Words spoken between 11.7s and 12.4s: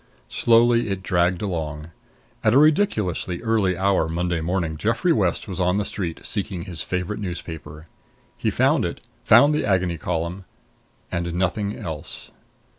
else.